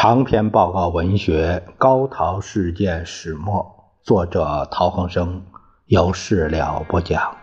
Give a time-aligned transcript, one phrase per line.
[0.00, 3.60] 长篇报告文学《高陶事件始末》，
[4.06, 5.42] 作者陶恒生，
[5.86, 7.36] 有事了不讲。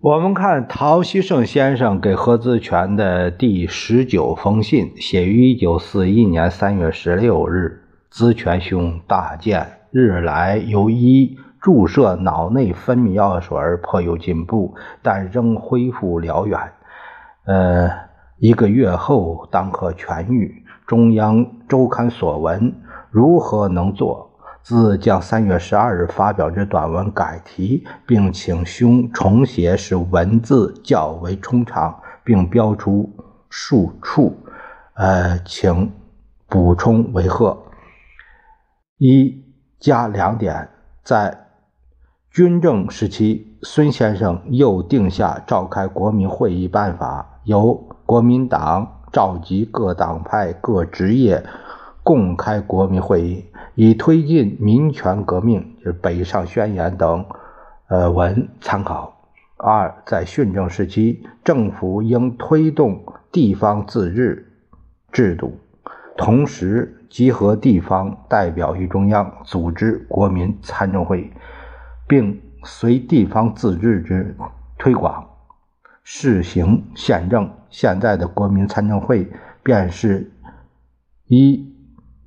[0.00, 7.84] 我们看陶希圣先生给何资全的第十九封信，写于一九四一年三月十六日。
[8.08, 9.80] 资全兄大健。
[9.98, 16.60] 日来由医注射脑内分泌药水颇有进步，但仍恢复辽远。
[17.46, 17.90] 呃，
[18.36, 20.62] 一个月后当可痊愈。
[20.86, 22.74] 中央周刊所闻，
[23.10, 24.30] 如何能做？
[24.60, 33.08] 自将三月十二日发表之短文改题，并请兄重写，使文字较为通畅，并标出
[33.48, 34.36] 数处。
[34.92, 35.90] 呃，请
[36.50, 37.56] 补充为贺。
[38.98, 39.42] 一。
[39.78, 40.68] 加两点，
[41.02, 41.46] 在
[42.30, 51.42] 军政时期，孙先生又定下召开国民会议办法，由国民党召集各党派、各职业
[52.02, 57.24] 共开国民会议，以推进民权革命，就是《北上宣言》等
[57.88, 59.14] 呃文参考。
[59.56, 64.52] 二，在训政时期，政府应推动地方自治
[65.10, 65.58] 制度。
[66.16, 71.30] 同时，集合地方代表于中央，组织国民参政会，
[72.08, 74.34] 并随地方自治之
[74.78, 75.28] 推广，
[76.02, 77.50] 试行宪政。
[77.68, 79.30] 现在的国民参政会，
[79.62, 80.32] 便是
[81.26, 81.70] 一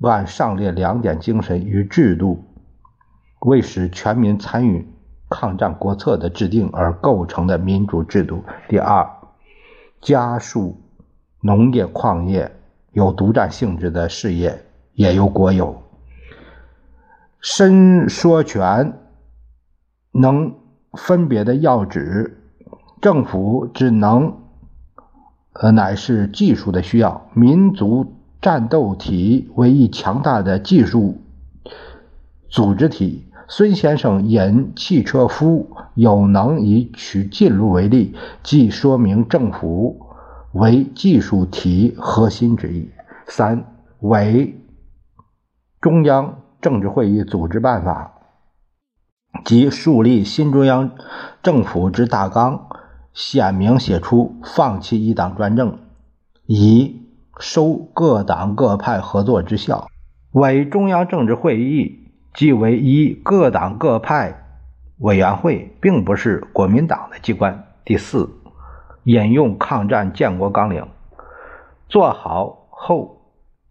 [0.02, 2.44] 按上列两点精神与制度，
[3.40, 4.86] 为使全民参与
[5.28, 8.44] 抗战国策的制定而构成的民主制度。
[8.68, 9.04] 第二，
[10.00, 10.80] 加速
[11.40, 12.52] 农业、矿业。
[12.92, 14.64] 有独占性质的事业
[14.94, 15.82] 也由国有，
[17.40, 18.94] 伸缩权
[20.12, 20.54] 能
[20.92, 22.42] 分别的要旨，
[23.00, 24.34] 政府只能，
[25.52, 27.28] 呃，乃是技术的需要。
[27.34, 31.18] 民族战斗体为一强大的技术
[32.48, 33.26] 组织体。
[33.52, 38.14] 孙先生引汽车夫有能以取近路为例，
[38.44, 40.06] 即说明政府。
[40.52, 42.90] 为技术体核心之一。
[43.26, 43.64] 三
[44.00, 44.60] 为
[45.80, 48.12] 中央政治会议组织办法
[49.44, 50.90] 及树立新中央
[51.42, 52.66] 政府之大纲，
[53.12, 55.78] 显明写出放弃一党专政，
[56.46, 57.00] 以
[57.38, 59.86] 收各党各派合作之效。
[60.32, 64.58] 为中央政治会议即为一各党各派
[64.98, 67.64] 委员会，并不是国民党的机关。
[67.84, 68.39] 第四。
[69.04, 70.86] 引用抗战建国纲领，
[71.88, 73.22] 做好后，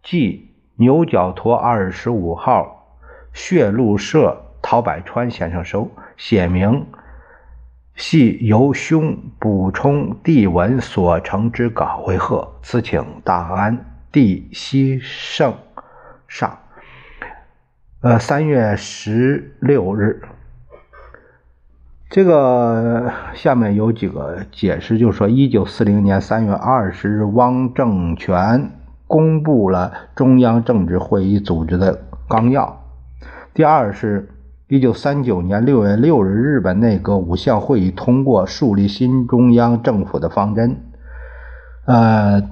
[0.02, 2.98] 即牛角沱二十五号
[3.32, 6.86] 血路社陶百川先生收，写明
[7.94, 12.56] 系由兄补充帝文所成之稿为贺。
[12.62, 15.54] 此请大安帝西圣
[16.26, 16.58] 上。
[18.00, 20.22] 呃，三月十六日。
[22.10, 28.72] 这个下面有几个解释，就是说，一九四零年三月二十日，汪政权
[29.06, 32.82] 公布了中央政治会议组织的纲要。
[33.54, 34.28] 第二是，
[34.66, 40.78] 一九三九年六月六日，日本内阁五项会议通过树立新中央政府的方针。
[41.86, 42.42] 呃，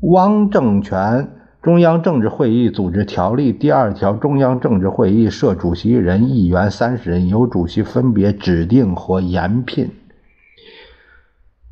[0.00, 1.28] 汪政权。
[1.62, 9.90] 中央政治会议组织条例第二条：中央政治会议设主席人、议员三十人，由主席分别指定或延聘。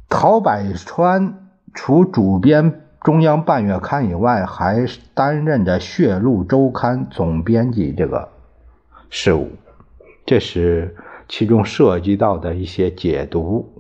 [0.09, 8.29] 陶百川除主编中央半月刊以外，还担任着《血路周刊》总编辑这个
[9.09, 9.51] 事务。
[10.25, 10.95] 这是
[11.29, 13.80] 其中涉及到的一些解读。